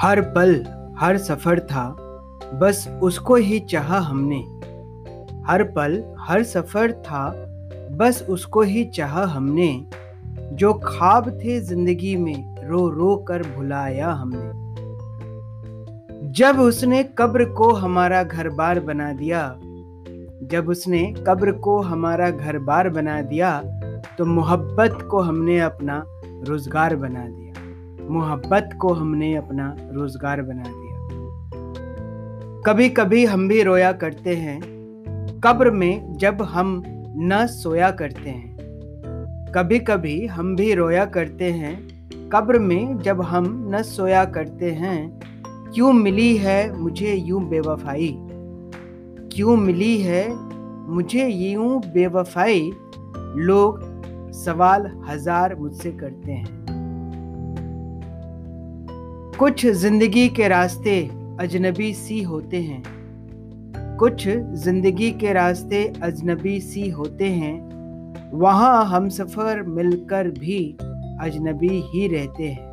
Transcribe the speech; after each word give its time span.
हर 0.00 0.20
पल, 0.34 0.64
हर 0.98 1.18
सफ़र 1.18 1.60
था। 1.60 1.84
बस 2.54 2.88
उसको 3.02 3.34
ही 3.34 3.58
चाहा 3.60 3.98
हमने। 4.00 4.38
हर 5.46 5.62
पल, 5.76 6.02
हर 6.18 6.42
सफ़र 6.42 6.92
था। 6.92 7.28
बस 7.92 8.22
उसको 8.30 8.62
ही 8.62 8.84
चाहा 8.84 9.24
हमने। 9.26 9.86
जो 10.52 10.72
ख्वाब 10.74 11.28
थे 11.38 11.60
ज़िंदगी 11.60 12.16
में, 12.16 12.66
रो 12.66 12.88
रो 12.88 13.16
कर 13.28 13.42
भुलाया 13.56 14.10
हमने। 14.12 14.64
जब 16.32 16.60
उसने 16.60 17.02
कब्र 17.18 17.44
को 17.50 17.72
हमारा 17.74 18.22
घर 18.22 18.48
बार 18.48 18.80
बना 18.80 19.12
दिया, 19.12 19.56
जब 20.42 20.68
उसने 20.68 21.02
कब्र 21.26 21.52
को 21.58 21.80
हमारा 21.82 22.30
घर 22.30 22.58
बार 22.58 22.88
बना 22.88 23.20
दिया 23.22 23.60
तो 24.18 24.24
मोहब्बत 24.24 24.98
को 25.10 25.20
हमने 25.20 25.58
अपना 25.60 26.02
रोज़गार 26.44 26.96
बना 26.96 27.26
दिया। 27.26 27.45
मोहब्बत 28.10 28.70
को 28.80 28.92
हमने 28.92 29.34
अपना 29.36 29.76
रोज़गार 29.78 30.42
बना 30.42 30.62
दिया। 30.62 30.96
कभी 32.66 32.88
कभी 32.88 33.24
हम 33.24 33.48
भी 33.48 33.62
रोया 33.62 33.92
करते 33.92 34.36
हैं। 34.36 34.60
कब्र 35.44 35.70
में 35.70 36.16
जब 36.16 36.42
हम 36.42 36.82
न 37.18 37.46
सोया 37.46 37.90
करते 37.90 38.30
हैं। 38.30 38.56
कभी 39.54 39.78
कभी 39.78 40.26
हम 40.26 40.56
भी 40.56 40.74
रोया 40.74 41.04
करते 41.04 41.44
हैं। 41.44 41.96
कब्र 42.28 42.58
में 42.58 42.98
जब 42.98 43.22
हम 43.22 43.70
न 43.74 43.82
सोया 43.82 44.24
करते 44.24 44.70
हैं, 44.70 45.20
क्यों 45.74 45.92
मिली 45.92 46.36
है 46.36 46.78
मुझे 46.78 47.14
यूँ 47.14 47.48
बेवफाई? 47.48 48.16
क्यों 49.32 49.56
मिली 49.56 49.98
है 49.98 50.34
मुझे 50.88 51.26
यूँ 51.26 51.80
बेवफाई? 51.80 52.72
लोग 53.36 53.80
सवाल 54.32 54.90
हज़ार 55.08 55.54
मुझसे 55.54 55.90
करते 55.92 56.32
हैं। 56.32 56.65
कुछ 59.38 59.64
ज़िंदगी 59.66 60.28
के 60.28 60.46
रास्ते 60.48 60.92
अजनबी 61.40 61.92
सी 61.94 62.20
होते 62.22 62.56
हैं। 62.56 62.82
कुछ 63.98 64.26
ज़िंदगी 64.58 65.10
के 65.12 65.32
रास्ते 65.32 65.82
अजनबी 66.02 66.58
सी 66.60 66.88
होते 66.90 67.24
हैं। 67.30 68.30
वहाँ 68.34 68.84
हम 68.84 69.08
सफ़र 69.08 69.62
मिलकर 69.68 70.28
भी 70.30 70.60
अजनबी 71.22 71.68
ही 71.84 72.06
रहते 72.08 72.44
हैं। 72.44 72.64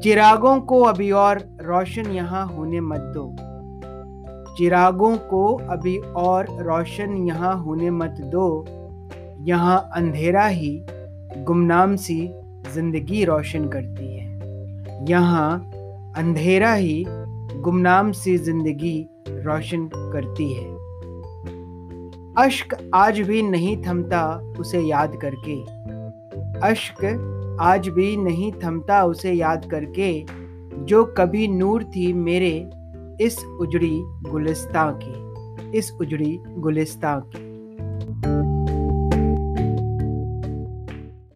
चिरागों 0.00 0.58
को 0.62 0.80
अभी 0.82 1.10
और 1.12 1.38
रोशन 1.62 2.10
यहाँ 2.10 2.46
होने 2.46 2.80
मत 2.80 3.12
दो। 3.16 3.26
चिरागों 4.56 5.16
को 5.30 5.44
अभी 5.70 5.96
और 6.18 6.46
रोशन 6.60 7.16
यहाँ 7.26 7.56
होने 7.62 7.90
मत 7.92 8.20
दो। 8.34 8.64
यहाँ 9.46 9.78
अंधेरा 9.94 10.46
ही 10.46 10.78
गुमनाम 11.38 11.96
सी 11.96 12.20
ज़िंदगी 12.74 13.24
रोशन 13.24 13.68
करती 13.68 14.14
है। 14.14 14.23
यहाँ 15.08 15.48
अंधेरा 16.16 16.72
ही 16.74 17.04
गुमनाम 17.06 18.12
सी 18.12 18.36
ज़िंदगी 18.38 18.96
रोशन 19.28 19.88
करती 19.94 20.52
है। 20.52 20.72
अश्क 22.38 22.76
आज 22.94 23.20
भी 23.20 23.42
नहीं 23.42 23.76
थमता 23.82 24.24
उसे 24.60 24.80
याद 24.80 25.16
करके। 25.24 25.60
अश्क 26.68 27.04
आज 27.60 27.88
भी 27.88 28.16
नहीं 28.16 28.52
थमता 28.64 29.04
उसे 29.04 29.32
याद 29.32 29.68
करके, 29.70 30.10
जो 30.84 31.04
कभी 31.18 31.48
नूर 31.48 31.84
थी 31.84 32.12
मेरे 32.12 32.54
इस 33.20 33.38
उजड़ी 33.60 33.96
गुलिस्तां 34.30 34.90
की, 35.02 35.78
इस 35.78 35.92
उजड़ी 36.00 36.38
गुलिस्तां 36.58 37.20
की। 37.20 37.43